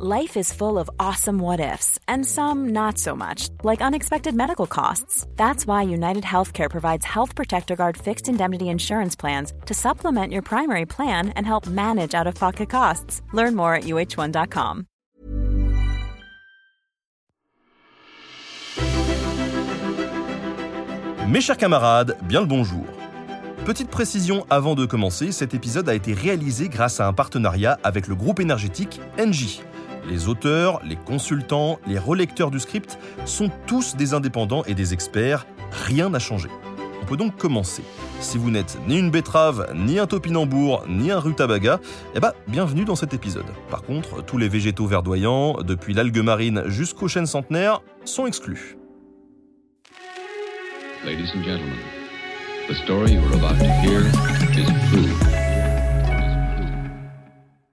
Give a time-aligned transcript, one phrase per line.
[0.00, 4.68] Life is full of awesome what ifs, and some not so much, like unexpected medical
[4.68, 5.26] costs.
[5.34, 10.42] That's why United Healthcare provides Health Protector Guard fixed indemnity insurance plans to supplement your
[10.42, 13.22] primary plan and help manage out of pocket costs.
[13.32, 14.84] Learn more at uh1.com.
[21.26, 22.84] Mes chers camarades, bien le bonjour.
[23.64, 28.06] Petite précision avant de commencer, cet épisode a été réalisé grâce à un partenariat avec
[28.06, 29.60] le groupe énergétique Engie
[30.06, 35.46] les auteurs, les consultants, les relecteurs du script sont tous des indépendants et des experts,
[35.86, 36.48] rien n'a changé.
[37.02, 37.82] On peut donc commencer.
[38.20, 41.80] Si vous n'êtes ni une betterave, ni un topinambour, ni un rutabaga,
[42.14, 43.46] eh ben, bienvenue dans cet épisode.
[43.70, 48.76] Par contre, tous les végétaux verdoyants, depuis l'algue marine jusqu'aux chênes centenaires, sont exclus.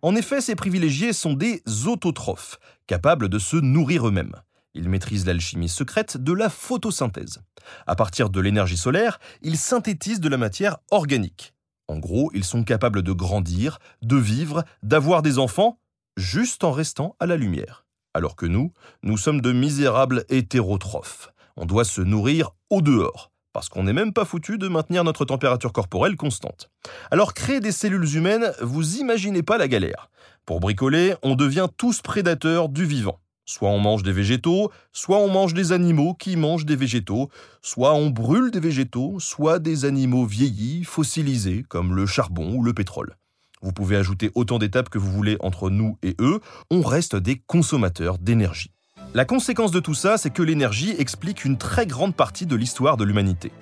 [0.05, 4.35] En effet, ces privilégiés sont des autotrophes, capables de se nourrir eux-mêmes.
[4.75, 7.41] Ils maîtrisent l'alchimie secrète de la photosynthèse.
[7.87, 11.55] À partir de l'énergie solaire, ils synthétisent de la matière organique.
[11.87, 15.79] En gros, ils sont capables de grandir, de vivre, d'avoir des enfants,
[16.17, 17.87] juste en restant à la lumière.
[18.13, 21.33] Alors que nous, nous sommes de misérables hétérotrophes.
[21.57, 25.23] On doit se nourrir au dehors parce qu'on n'est même pas foutu de maintenir notre
[25.23, 26.69] température corporelle constante.
[27.09, 30.09] Alors créer des cellules humaines, vous imaginez pas la galère.
[30.45, 33.21] Pour bricoler, on devient tous prédateurs du vivant.
[33.45, 37.29] Soit on mange des végétaux, soit on mange des animaux qui mangent des végétaux,
[37.61, 42.73] soit on brûle des végétaux, soit des animaux vieillis, fossilisés, comme le charbon ou le
[42.73, 43.15] pétrole.
[43.61, 47.41] Vous pouvez ajouter autant d'étapes que vous voulez entre nous et eux, on reste des
[47.47, 48.74] consommateurs d'énergie.
[49.15, 52.97] La conséquence de tout ça, c'est que l'énergie explique une très grande partie de l'histoire
[52.97, 53.53] de l'humanité.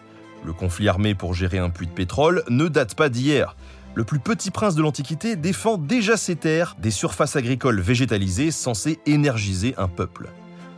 [0.44, 3.56] Le conflit armé pour gérer un puits de pétrole ne date pas d'hier.
[3.94, 8.98] Le plus petit prince de l'Antiquité défend déjà ses terres, des surfaces agricoles végétalisées censées
[9.06, 10.30] énergiser un peuple.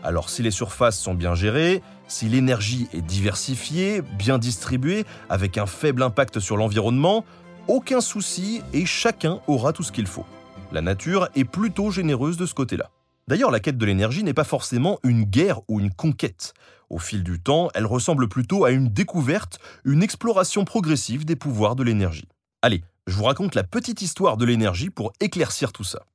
[0.03, 5.67] Alors si les surfaces sont bien gérées, si l'énergie est diversifiée, bien distribuée, avec un
[5.67, 7.23] faible impact sur l'environnement,
[7.69, 10.25] aucun souci et chacun aura tout ce qu'il faut.
[10.73, 12.89] La nature est plutôt généreuse de ce côté-là.
[13.27, 16.53] D'ailleurs, la quête de l'énergie n'est pas forcément une guerre ou une conquête.
[16.91, 21.75] Au fil du temps, elle ressemble plutôt à une découverte, une exploration progressive des pouvoirs
[21.75, 22.27] de l'énergie.
[22.61, 26.05] Allez, je vous raconte la petite histoire de l'énergie pour éclaircir tout ça.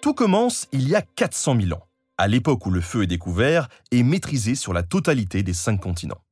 [0.00, 1.86] Tout commence il y a 400 000 ans,
[2.16, 6.22] à l'époque où le feu est découvert et maîtrisé sur la totalité des cinq continents.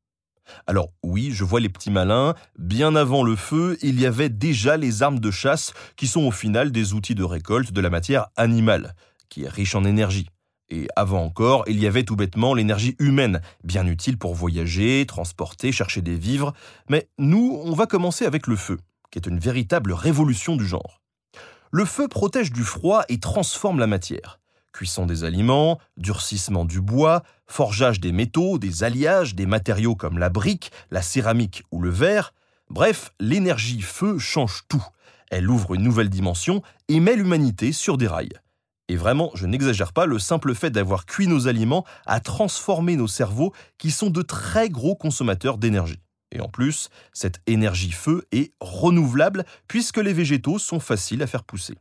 [0.67, 4.77] Alors oui, je vois les petits malins, bien avant le feu, il y avait déjà
[4.77, 8.29] les armes de chasse qui sont au final des outils de récolte de la matière
[8.37, 8.95] animale,
[9.29, 10.29] qui est riche en énergie.
[10.71, 15.73] Et avant encore, il y avait tout bêtement l'énergie humaine, bien utile pour voyager, transporter,
[15.73, 16.53] chercher des vivres.
[16.89, 18.79] Mais nous, on va commencer avec le feu,
[19.11, 21.01] qui est une véritable révolution du genre.
[21.73, 24.40] Le feu protège du froid et transforme la matière
[24.73, 30.29] cuisson des aliments, durcissement du bois, forgeage des métaux, des alliages, des matériaux comme la
[30.29, 32.33] brique, la céramique ou le verre.
[32.69, 34.85] Bref, l'énergie feu change tout.
[35.31, 38.41] Elle ouvre une nouvelle dimension et met l'humanité sur des rails.
[38.89, 43.07] Et vraiment, je n'exagère pas, le simple fait d'avoir cuit nos aliments a transformé nos
[43.07, 46.01] cerveaux qui sont de très gros consommateurs d'énergie.
[46.33, 51.45] Et en plus, cette énergie feu est renouvelable puisque les végétaux sont faciles à faire
[51.45, 51.77] pousser.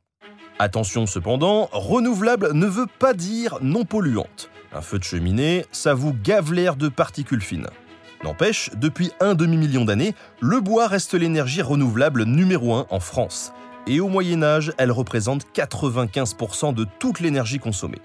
[0.61, 4.49] Attention cependant, renouvelable ne veut pas dire non polluante.
[4.73, 7.69] Un feu de cheminée, ça vous gave l'air de particules fines.
[8.25, 13.53] N'empêche, depuis un demi-million d'années, le bois reste l'énergie renouvelable numéro 1 en France.
[13.87, 18.01] Et au Moyen Âge, elle représente 95% de toute l'énergie consommée.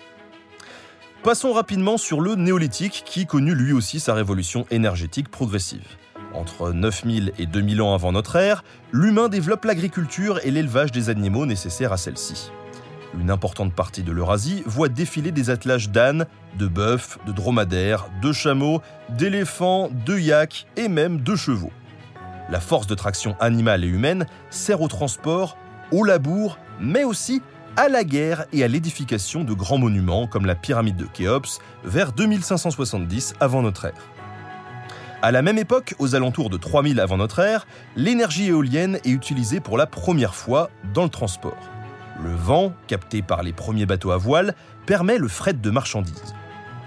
[1.25, 5.89] Passons rapidement sur le néolithique qui connut lui aussi sa révolution énergétique progressive.
[6.35, 11.47] Entre 9000 et 2000 ans avant notre ère, l'humain développe l'agriculture et l'élevage des animaux
[11.47, 12.51] nécessaires à celle-ci.
[13.21, 16.27] Une importante partie de l'Eurasie voit défiler des attelages d'ânes,
[16.59, 21.73] de bœufs, de dromadaires, de chameaux, d'éléphants, de yaks et même de chevaux.
[22.51, 25.57] La force de traction animale et humaine sert au transport,
[25.93, 27.41] au labour, mais aussi
[27.77, 32.13] à la guerre et à l'édification de grands monuments comme la pyramide de Khéops vers
[32.13, 34.14] 2570 avant notre ère.
[35.25, 37.67] À la même époque, aux alentours de 3000 avant notre ère,
[37.97, 41.57] l'énergie éolienne est utilisée pour la première fois dans le transport.
[42.23, 44.55] Le vent, capté par les premiers bateaux à voile,
[44.85, 46.35] permet le fret de marchandises.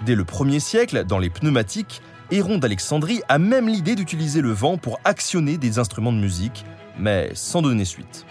[0.06, 2.00] Dès le 1er siècle, dans les pneumatiques,
[2.30, 6.64] Héron d'Alexandrie a même l'idée d'utiliser le vent pour actionner des instruments de musique,
[6.96, 8.24] mais sans donner suite.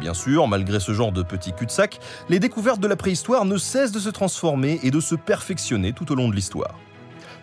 [0.00, 3.92] Bien sûr, malgré ce genre de petits cul-de-sac, les découvertes de la préhistoire ne cessent
[3.92, 6.74] de se transformer et de se perfectionner tout au long de l'histoire.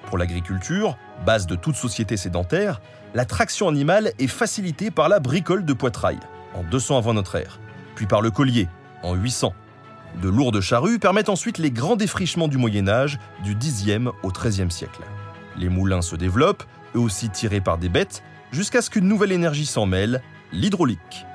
[0.07, 2.81] Pour l'agriculture, base de toute société sédentaire,
[3.13, 6.19] la traction animale est facilitée par la bricole de poitrail,
[6.53, 7.59] en 200 avant notre ère,
[7.95, 8.67] puis par le collier,
[9.03, 9.53] en 800.
[10.21, 14.71] De lourdes charrues permettent ensuite les grands défrichements du Moyen Âge du Xe au XIIIe
[14.71, 15.01] siècle.
[15.57, 16.63] Les moulins se développent,
[16.95, 20.21] eux aussi tirés par des bêtes, jusqu'à ce qu'une nouvelle énergie s'en mêle,
[20.51, 21.25] l'hydraulique.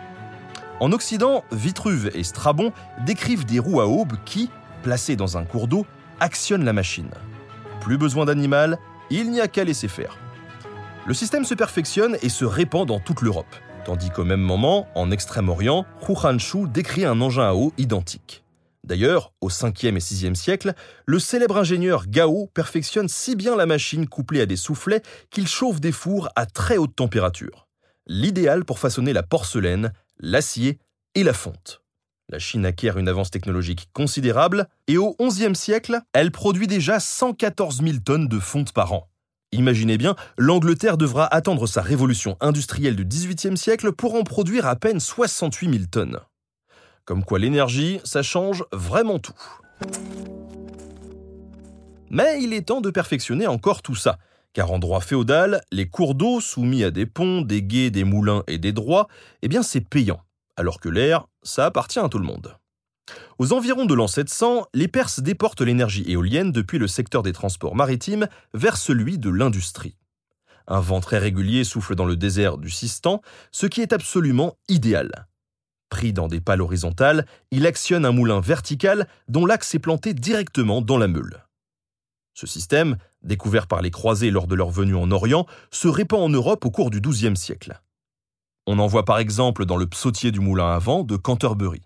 [0.80, 2.72] En Occident, Vitruve et Strabon
[3.04, 4.48] décrivent des roues à aubes qui,
[4.82, 5.84] placées dans un cours d'eau,
[6.20, 7.10] actionnent la machine.
[7.80, 8.78] Plus besoin d'animal,
[9.10, 10.18] il n'y a qu'à laisser faire.
[11.06, 15.10] Le système se perfectionne et se répand dans toute l'Europe, tandis qu'au même moment, en
[15.10, 18.44] Extrême-Orient, Hu décrit un engin à eau identique.
[18.84, 20.74] D'ailleurs, au 5e et 6e siècle,
[21.06, 25.80] le célèbre ingénieur Gao perfectionne si bien la machine couplée à des soufflets qu'il chauffe
[25.80, 27.68] des fours à très haute température.
[28.06, 30.78] L'idéal pour façonner la porcelaine, l'acier
[31.14, 31.82] et la fonte.
[32.32, 37.82] La Chine acquiert une avance technologique considérable et au XIe siècle, elle produit déjà 114
[37.82, 39.08] 000 tonnes de fonte par an.
[39.50, 44.76] Imaginez bien, l'Angleterre devra attendre sa révolution industrielle du XVIIIe siècle pour en produire à
[44.76, 46.20] peine 68 000 tonnes.
[47.04, 49.34] Comme quoi l'énergie, ça change vraiment tout.
[52.10, 54.18] Mais il est temps de perfectionner encore tout ça,
[54.52, 58.44] car en droit féodal, les cours d'eau soumis à des ponts, des guets, des moulins
[58.46, 59.08] et des droits,
[59.42, 60.20] eh bien c'est payant,
[60.60, 62.54] alors que l'air, ça appartient à tout le monde.
[63.38, 67.74] Aux environs de l'an 700, les Perses déportent l'énergie éolienne depuis le secteur des transports
[67.74, 69.96] maritimes vers celui de l'industrie.
[70.68, 75.26] Un vent très régulier souffle dans le désert du Sistan, ce qui est absolument idéal.
[75.88, 80.82] Pris dans des pales horizontales, il actionne un moulin vertical dont l'axe est planté directement
[80.82, 81.42] dans la meule.
[82.34, 86.28] Ce système, découvert par les croisés lors de leur venue en Orient, se répand en
[86.28, 87.80] Europe au cours du XIIe siècle.
[88.72, 91.80] On en voit par exemple dans le psautier du moulin à vent de Canterbury.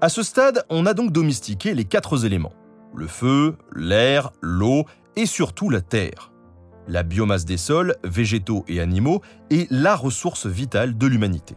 [0.00, 2.52] À ce stade, on a donc domestiqué les quatre éléments
[2.92, 4.84] le feu, l'air, l'eau
[5.14, 6.32] et surtout la terre.
[6.88, 11.54] La biomasse des sols, végétaux et animaux, est la ressource vitale de l'humanité.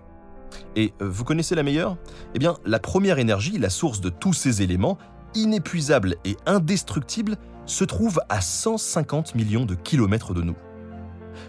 [0.76, 1.98] Et euh, vous connaissez la meilleure?
[2.36, 5.00] Eh bien, la première énergie, la source de tous ces éléments,
[5.34, 10.56] inépuisable et indestructible, se trouve à 150 millions de kilomètres de nous.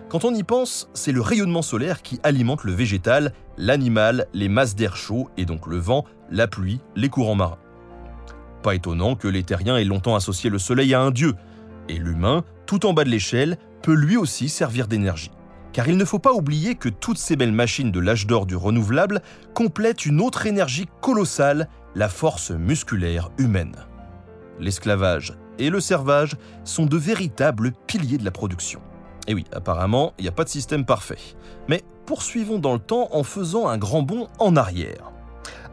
[0.09, 4.75] Quand on y pense, c'est le rayonnement solaire qui alimente le végétal, l'animal, les masses
[4.75, 7.59] d'air chaud et donc le vent, la pluie, les courants marins.
[8.63, 11.35] Pas étonnant que les terriens aient longtemps associé le soleil à un dieu,
[11.91, 15.31] et l'humain, tout en bas de l'échelle, peut lui aussi servir d'énergie.
[15.75, 18.57] Car il ne faut pas oublier que toutes ces belles machines de l'âge d'or du
[18.57, 19.21] renouvelable
[19.53, 23.77] complètent une autre énergie colossale, la force musculaire humaine.
[24.59, 28.81] L'esclavage et le servage sont de véritables piliers de la production.
[29.29, 31.19] Et oui, apparemment, il n'y a pas de système parfait.
[31.69, 35.13] Mais poursuivons dans le temps en faisant un grand bond en arrière.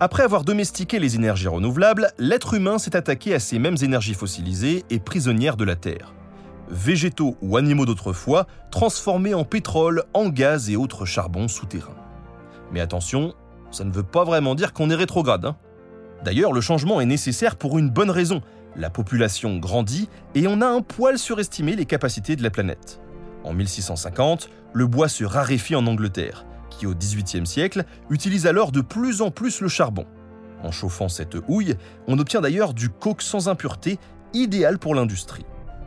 [0.01, 4.83] Après avoir domestiqué les énergies renouvelables, l'être humain s'est attaqué à ces mêmes énergies fossilisées
[4.89, 6.13] et prisonnières de la Terre.
[6.69, 11.95] Végétaux ou animaux d'autrefois, transformés en pétrole, en gaz et autres charbons souterrains.
[12.73, 13.35] Mais attention,
[13.71, 15.45] ça ne veut pas vraiment dire qu'on est rétrograde.
[15.45, 15.55] Hein.
[16.25, 18.41] D'ailleurs, le changement est nécessaire pour une bonne raison.
[18.75, 22.99] La population grandit et on a un poil surestimé les capacités de la planète.
[23.45, 28.81] En 1650, le bois se raréfie en Angleterre, qui au XVIIIe siècle utilise alors de
[28.81, 30.07] plus en plus le charbon.
[30.63, 31.75] En chauffant cette houille,
[32.07, 33.99] on obtient d'ailleurs du coke sans impureté,
[34.33, 35.45] idéal pour l'industrie.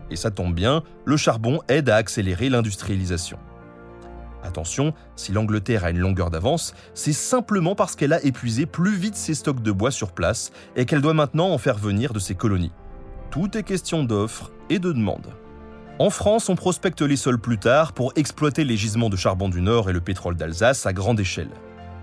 [0.08, 3.38] Et ça tombe bien, le charbon aide à accélérer l'industrialisation.
[4.44, 9.16] Attention, si l'Angleterre a une longueur d'avance, c'est simplement parce qu'elle a épuisé plus vite
[9.16, 12.36] ses stocks de bois sur place et qu'elle doit maintenant en faire venir de ses
[12.36, 12.72] colonies.
[13.32, 15.34] Tout est question d'offre et de demande.
[16.00, 19.60] En France, on prospecte les sols plus tard pour exploiter les gisements de charbon du
[19.60, 21.50] Nord et le pétrole d'Alsace à grande échelle.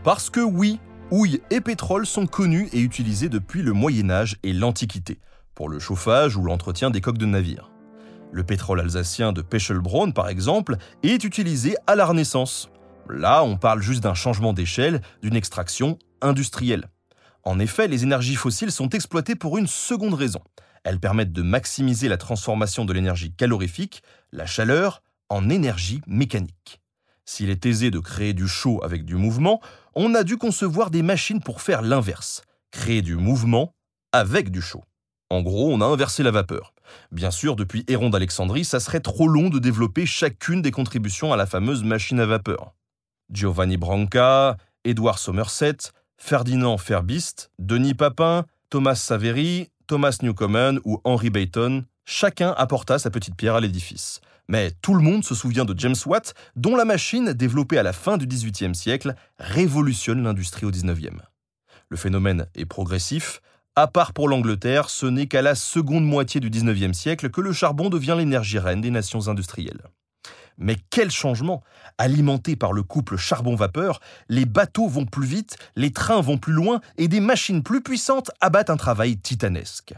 [0.04, 4.52] Parce que oui, houille et pétrole sont connus et utilisés depuis le Moyen Âge et
[4.52, 5.20] l'Antiquité,
[5.54, 7.72] pour le chauffage ou l'entretien des coques de navires.
[8.34, 12.70] Le pétrole alsacien de Pechelbraun, par exemple, est utilisé à la Renaissance.
[13.10, 16.90] Là, on parle juste d'un changement d'échelle, d'une extraction industrielle.
[17.44, 20.42] En effet, les énergies fossiles sont exploitées pour une seconde raison.
[20.86, 26.80] Elles permettent de maximiser la transformation de l'énergie calorifique, la chaleur, en énergie mécanique.
[27.26, 29.60] S'il est aisé de créer du chaud avec du mouvement,
[29.96, 33.74] on a dû concevoir des machines pour faire l'inverse, créer du mouvement
[34.12, 34.84] avec du chaud.
[35.32, 36.76] En gros, on a inversé la vapeur.
[37.12, 41.36] Bien sûr, depuis Héron d'Alexandrie, ça serait trop long de développer chacune des contributions à
[41.36, 42.76] la fameuse machine à vapeur.
[43.32, 45.78] Giovanni Branca, Édouard Somerset,
[46.18, 53.36] Ferdinand Ferbist, Denis Papin, Thomas Savery, Thomas Newcomen ou Henry Bayton, chacun apporta sa petite
[53.36, 54.22] pierre à l'édifice.
[54.48, 57.94] Mais tout le monde se souvient de James Watt, dont la machine, développée à la
[57.94, 61.16] fin du XVIIIe siècle, révolutionne l'industrie au XIXe.
[61.90, 63.42] Le phénomène est progressif.
[63.76, 67.54] À part pour l'Angleterre, ce n'est qu'à la seconde moitié du XIXe siècle que le
[67.54, 69.82] charbon devient l'énergie reine des nations industrielles.
[70.58, 71.64] Mais quel changement
[71.98, 76.82] Alimentés par le couple charbon-vapeur, les bateaux vont plus vite, les trains vont plus loin
[76.98, 79.94] et des machines plus puissantes abattent un travail titanesque.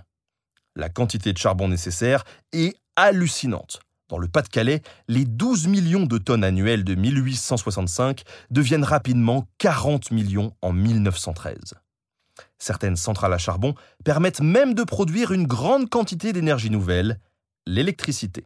[0.76, 3.80] La quantité de charbon nécessaire est hallucinante.
[4.10, 10.54] Dans le Pas-de-Calais, les 12 millions de tonnes annuelles de 1865 deviennent rapidement 40 millions
[10.62, 11.74] en 1913.
[12.58, 17.20] Certaines centrales à charbon permettent même de produire une grande quantité d'énergie nouvelle,
[17.66, 18.46] l'électricité.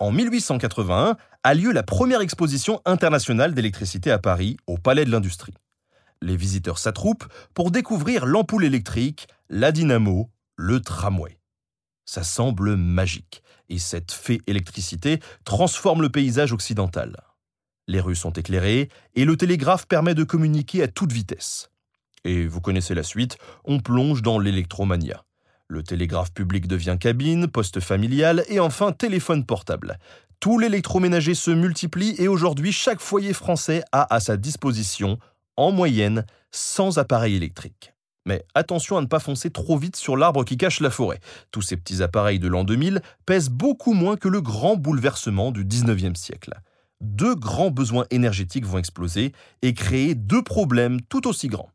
[0.00, 5.54] En 1881 a lieu la première exposition internationale d'électricité à Paris, au Palais de l'Industrie.
[6.22, 11.40] Les visiteurs s'attroupent pour découvrir l'ampoule électrique, la dynamo, le tramway.
[12.04, 17.16] Ça semble magique, et cette fée électricité transforme le paysage occidental.
[17.88, 21.70] Les rues sont éclairées, et le télégraphe permet de communiquer à toute vitesse.
[22.24, 25.24] Et vous connaissez la suite, on plonge dans l'électromania.
[25.70, 29.98] Le télégraphe public devient cabine, poste familial et enfin téléphone portable.
[30.40, 35.18] Tout l'électroménager se multiplie et aujourd'hui chaque foyer français a à sa disposition,
[35.56, 37.92] en moyenne, 100 appareils électriques.
[38.24, 41.20] Mais attention à ne pas foncer trop vite sur l'arbre qui cache la forêt.
[41.50, 45.66] Tous ces petits appareils de l'an 2000 pèsent beaucoup moins que le grand bouleversement du
[45.66, 46.54] 19e siècle.
[47.02, 51.70] Deux grands besoins énergétiques vont exploser et créer deux problèmes tout aussi grands.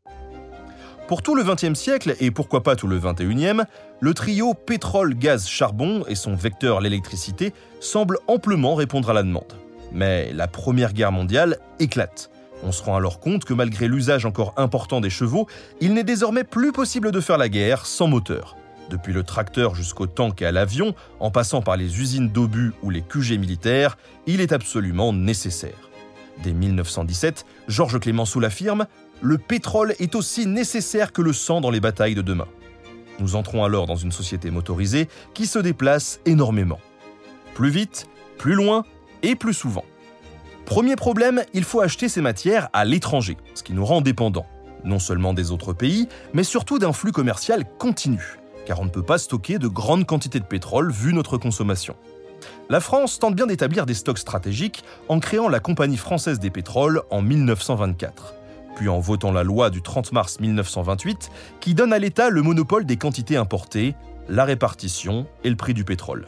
[1.06, 3.62] Pour tout le XXe siècle, et pourquoi pas tout le XXIe,
[4.00, 9.52] le trio pétrole-gaz-charbon et son vecteur l'électricité semblent amplement répondre à la demande.
[9.92, 12.30] Mais la Première Guerre mondiale éclate.
[12.62, 15.46] On se rend alors compte que malgré l'usage encore important des chevaux,
[15.82, 18.56] il n'est désormais plus possible de faire la guerre sans moteur.
[18.88, 22.88] Depuis le tracteur jusqu'au tank et à l'avion, en passant par les usines d'obus ou
[22.88, 25.90] les QG militaires, il est absolument nécessaire.
[26.42, 28.86] Dès 1917, Georges Clémenceau l'affirme
[29.24, 32.46] le pétrole est aussi nécessaire que le sang dans les batailles de demain.
[33.20, 36.78] Nous entrons alors dans une société motorisée qui se déplace énormément.
[37.54, 38.84] Plus vite, plus loin
[39.22, 39.84] et plus souvent.
[40.66, 44.46] Premier problème, il faut acheter ces matières à l'étranger, ce qui nous rend dépendants,
[44.84, 49.02] non seulement des autres pays, mais surtout d'un flux commercial continu, car on ne peut
[49.02, 51.96] pas stocker de grandes quantités de pétrole vu notre consommation.
[52.68, 57.02] La France tente bien d'établir des stocks stratégiques en créant la Compagnie française des pétroles
[57.08, 58.34] en 1924
[58.74, 62.84] puis en votant la loi du 30 mars 1928 qui donne à l'État le monopole
[62.84, 63.94] des quantités importées,
[64.28, 66.26] la répartition et le prix du pétrole.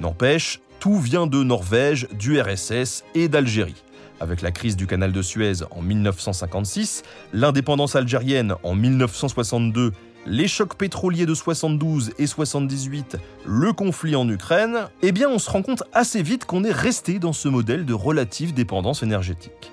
[0.00, 3.82] N'empêche, tout vient de Norvège, du RSS et d'Algérie.
[4.20, 7.02] Avec la crise du canal de Suez en 1956,
[7.32, 9.92] l'indépendance algérienne en 1962,
[10.26, 13.16] les chocs pétroliers de 72 et 78,
[13.46, 17.32] le conflit en Ukraine, eh on se rend compte assez vite qu'on est resté dans
[17.32, 19.72] ce modèle de relative dépendance énergétique.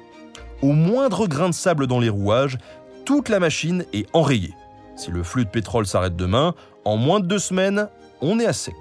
[0.64, 2.58] Au moindre grain de sable dans les rouages,
[3.06, 4.56] toute la machine est enrayée.
[4.96, 7.90] Si le flux de pétrole s'arrête demain, en moins de deux semaines,
[8.22, 8.76] on est à sec.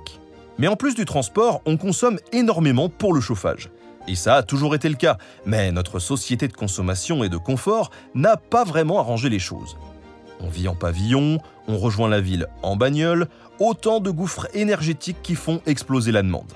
[0.59, 3.71] Mais en plus du transport, on consomme énormément pour le chauffage.
[4.09, 7.91] Et ça a toujours été le cas, mais notre société de consommation et de confort
[8.15, 9.77] n'a pas vraiment arrangé les choses.
[10.41, 13.29] On vit en pavillon, on rejoint la ville en bagnole,
[13.59, 16.53] autant de gouffres énergétiques qui font exploser la demande.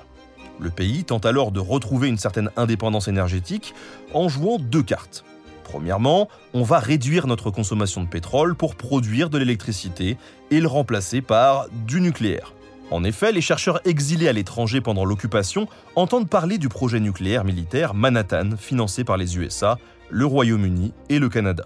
[0.60, 3.74] Le pays tente alors de retrouver une certaine indépendance énergétique
[4.12, 5.24] en jouant deux cartes.
[5.64, 10.18] Premièrement, on va réduire notre consommation de pétrole pour produire de l'électricité
[10.50, 12.52] et le remplacer par du nucléaire.
[12.90, 17.94] En effet, les chercheurs exilés à l'étranger pendant l'occupation entendent parler du projet nucléaire militaire
[17.94, 19.78] Manhattan financé par les USA,
[20.10, 21.64] le Royaume-Uni et le Canada.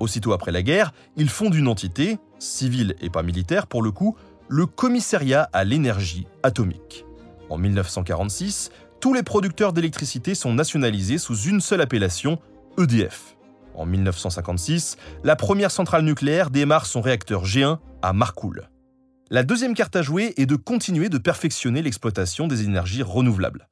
[0.00, 4.16] Aussitôt après la guerre, ils fondent une entité, civile et pas militaire pour le coup,
[4.48, 7.06] le Commissariat à l'énergie atomique.
[7.50, 12.38] En 1946, tous les producteurs d'électricité sont nationalisés sous une seule appellation,
[12.78, 13.36] EDF.
[13.74, 18.68] En 1956, la première centrale nucléaire démarre son réacteur G1 à Marcoule.
[19.30, 23.68] La deuxième carte à jouer est de continuer de perfectionner l'exploitation des énergies renouvelables.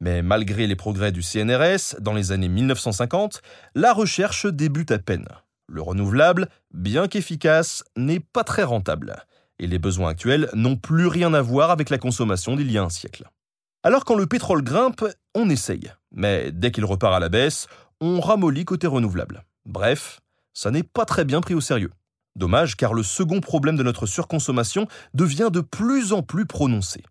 [0.00, 3.42] Mais malgré les progrès du CNRS dans les années 1950,
[3.74, 5.26] la recherche débute à peine.
[5.66, 9.16] Le renouvelable, bien qu'efficace, n'est pas très rentable
[9.58, 12.84] et les besoins actuels n'ont plus rien à voir avec la consommation d'il y a
[12.84, 13.28] un siècle.
[13.82, 17.66] Alors quand le pétrole grimpe, on essaye, mais dès qu'il repart à la baisse,
[18.00, 19.44] on ramollit côté renouvelable.
[19.66, 20.20] Bref,
[20.54, 21.92] ça n'est pas très bien pris au sérieux.
[22.36, 27.02] Dommage car le second problème de notre surconsommation devient de plus en plus prononcé.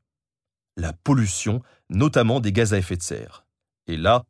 [0.77, 3.45] La pollution, notamment des gaz à effet de serre.
[3.87, 4.23] Et là,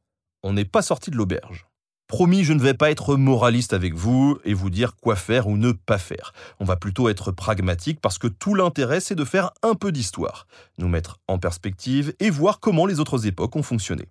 [0.43, 1.66] on n'est pas sorti de l'auberge.
[2.07, 5.57] Promis, je ne vais pas être moraliste avec vous et vous dire quoi faire ou
[5.57, 6.31] ne pas faire.
[6.61, 10.47] On va plutôt être pragmatique parce que tout l'intérêt, c'est de faire un peu d'histoire,
[10.77, 14.07] nous mettre en perspective et voir comment les autres époques ont fonctionné.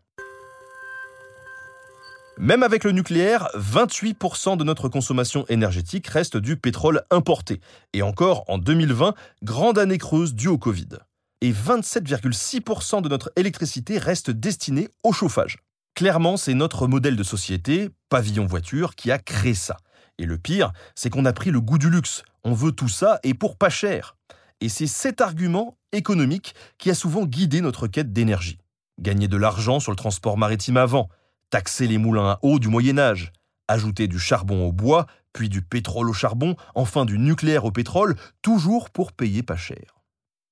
[2.37, 7.63] Même avec le nucléaire, 28% de notre consommation énergétique reste du pétrole importé.
[7.95, 10.99] Et encore, en 2020, grande année creuse due au Covid.
[11.41, 15.59] et 27,6% de notre électricité reste destinée au chauffage.
[15.97, 19.79] Clairement, c'est notre modèle de société, pavillon voiture, qui a créé ça.
[20.19, 22.23] Et le pire, c'est qu'on a pris le goût du luxe.
[22.45, 24.15] On veut tout ça et pour pas cher.
[24.61, 28.59] Et c'est cet argument économique qui a souvent guidé notre quête d'énergie.
[29.01, 31.09] Gagner de l'argent sur le transport maritime avant,
[31.49, 33.33] taxer les moulins à eau du Moyen Âge,
[33.67, 38.17] ajouter du charbon au bois, puis du pétrole au charbon, enfin du nucléaire au pétrole,
[38.43, 39.97] toujours pour payer pas cher.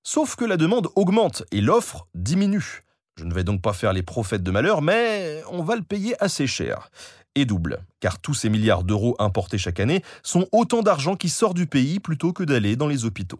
[0.04, 2.84] Sauf que la demande augmente et l'offre diminue.
[3.16, 6.16] Je ne vais donc pas faire les prophètes de malheur, mais on va le payer
[6.20, 6.90] assez cher.
[7.36, 11.54] Et double, car tous ces milliards d'euros importés chaque année sont autant d'argent qui sort
[11.54, 13.38] du pays plutôt que d'aller dans les hôpitaux.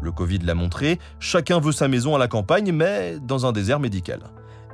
[0.00, 3.78] Le Covid l'a montré, chacun veut sa maison à la campagne, mais dans un désert
[3.78, 4.22] médical.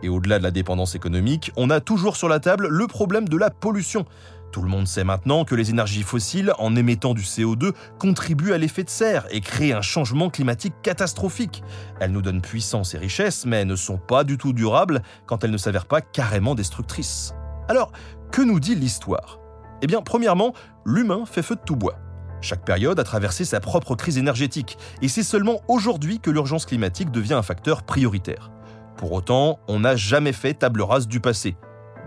[0.02, 3.36] Et au-delà de la dépendance économique, on a toujours sur la table le problème de
[3.36, 4.06] la pollution.
[4.52, 8.58] Tout le monde sait maintenant que les énergies fossiles, en émettant du CO2, contribuent à
[8.58, 11.62] l'effet de serre et créent un changement climatique catastrophique.
[12.00, 15.50] Elles nous donnent puissance et richesse, mais ne sont pas du tout durables quand elles
[15.50, 17.34] ne s'avèrent pas carrément destructrices.
[17.68, 17.92] Alors,
[18.32, 19.38] que nous dit l'histoire?
[19.82, 21.98] Eh bien, premièrement, l'humain fait feu de tout bois.
[22.40, 27.10] Chaque période a traversé sa propre crise énergétique, et c'est seulement aujourd'hui que l'urgence climatique
[27.10, 28.50] devient un facteur prioritaire.
[28.96, 31.56] Pour autant, on n'a jamais fait table rase du passé.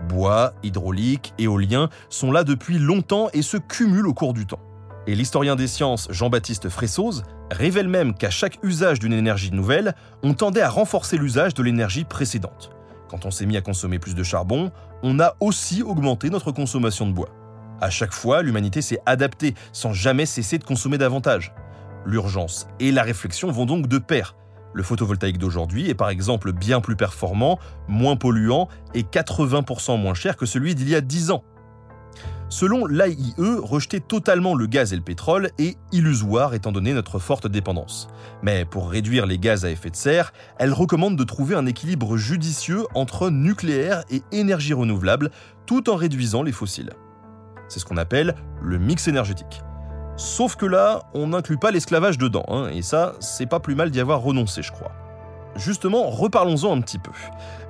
[0.08, 4.60] Bois, hydraulique, éolien sont là depuis longtemps et se cumulent au cours du temps.
[5.06, 10.34] Et l'historien des sciences Jean-Baptiste Fressoz révèle même qu'à chaque usage d'une énergie nouvelle, on
[10.34, 12.70] tendait à renforcer l'usage de l'énergie précédente.
[13.08, 14.70] Quand on s'est mis à consommer plus de charbon,
[15.02, 17.30] on a aussi augmenté notre consommation de bois.
[17.80, 21.52] À chaque fois, l'humanité s'est adaptée sans jamais cesser de consommer davantage.
[22.06, 24.36] L'urgence et la réflexion vont donc de pair.
[24.74, 30.36] Le photovoltaïque d'aujourd'hui est par exemple bien plus performant, moins polluant et 80% moins cher
[30.36, 31.44] que celui d'il y a 10 ans.
[32.48, 37.46] Selon l'AIE, rejeter totalement le gaz et le pétrole est illusoire étant donné notre forte
[37.46, 38.08] dépendance.
[38.42, 42.18] Mais pour réduire les gaz à effet de serre, elle recommande de trouver un équilibre
[42.18, 45.30] judicieux entre nucléaire et énergie renouvelable
[45.64, 46.92] tout en réduisant les fossiles.
[47.68, 49.62] C'est ce qu'on appelle le mix énergétique.
[50.16, 53.90] Sauf que là, on n'inclut pas l'esclavage dedans, hein, et ça, c'est pas plus mal
[53.90, 54.92] d'y avoir renoncé, je crois.
[55.56, 57.10] Justement, reparlons-en un petit peu.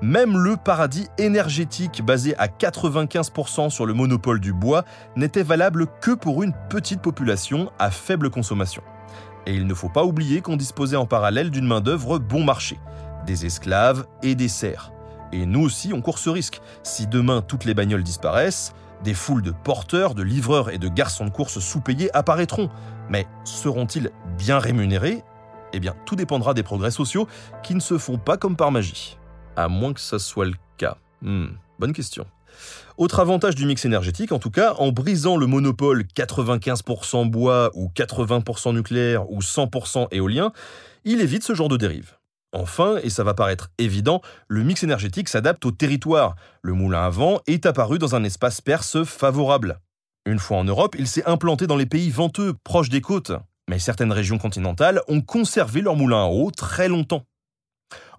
[0.03, 4.85] Même le paradis énergétique basé à 95% sur le monopole du bois
[5.17, 8.83] n'était valable que pour une petite population à faible consommation.
[9.47, 12.79] Et il ne faut pas oublier qu'on disposait en parallèle d'une main-d'œuvre bon marché,
[13.27, 14.93] des esclaves et des serfs.
[15.33, 16.61] Et nous aussi, on court ce risque.
[16.85, 21.25] Si demain toutes les bagnoles disparaissent, des foules de porteurs, de livreurs et de garçons
[21.25, 22.71] de course sous-payés apparaîtront.
[23.09, 25.23] Mais seront-ils bien rémunérés?
[25.73, 27.27] Eh bien, tout dépendra des progrès sociaux
[27.63, 29.19] qui ne se font pas comme par magie.
[29.57, 30.97] À moins que ça soit le cas.
[31.23, 31.47] Hmm,
[31.79, 32.27] bonne question.
[32.99, 37.91] Autre avantage du mix énergétique, en tout cas, en brisant le monopole 95% bois ou
[37.95, 40.53] 80% nucléaire ou 100% éolien,
[41.05, 42.17] il évite ce genre de dérive.
[42.53, 46.37] Enfin, et ça va paraître évident, le mix énergétique s'adapte au territoire.
[46.61, 49.81] Le moulin à vent est apparu dans un espace perse favorable.
[50.27, 53.33] Une fois en Europe, il s'est implanté dans les pays venteux, proches des côtes.
[53.69, 57.25] Mais certaines régions continentales ont conservé leur moulin à eau très longtemps.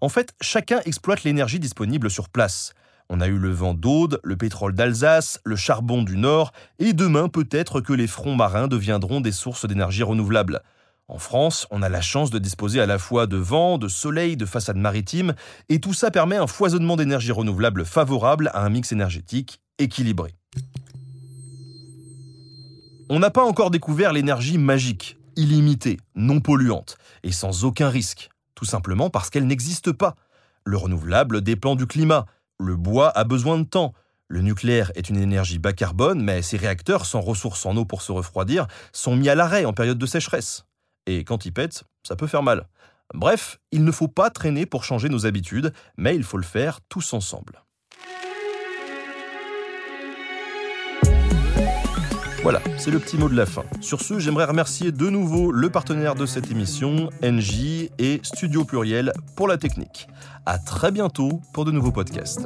[0.02, 2.74] En fait, chacun exploite l'énergie disponible sur place.
[3.10, 7.30] On a eu le vent d'Aude, le pétrole d'Alsace, le charbon du Nord, et demain
[7.30, 10.64] peut-être que les fronts marins deviendront des sources d'énergie renouvelable.
[11.10, 14.38] En France, on a la chance de disposer à la fois de vent, de soleil,
[14.38, 15.34] de façades maritimes,
[15.68, 20.34] et tout ça permet un foisonnement d'énergie renouvelable favorable à un mix énergétique équilibré.
[23.10, 28.66] On n'a pas encore découvert l'énergie magique, illimitée, non polluante, et sans aucun risque, tout
[28.66, 30.16] simplement parce qu'elle n'existe pas.
[30.64, 32.26] Le renouvelable dépend du climat,
[32.62, 33.94] le bois a besoin de temps,
[34.30, 38.02] le nucléaire est une énergie bas carbone, mais ses réacteurs, sans ressources en eau pour
[38.02, 40.66] se refroidir, sont mis à l'arrêt en période de sécheresse
[41.06, 42.68] et quand il pète, ça peut faire mal.
[43.14, 46.80] Bref, il ne faut pas traîner pour changer nos habitudes, mais il faut le faire
[46.90, 47.64] tous ensemble.
[52.44, 53.64] Voilà, c'est le petit mot de la fin.
[53.80, 59.14] Sur ce, j'aimerais remercier de nouveau le partenaire de cette émission, NJ et Studio Pluriel
[59.38, 60.10] pour la technique.
[60.46, 62.46] À très bientôt pour de nouveaux podcasts.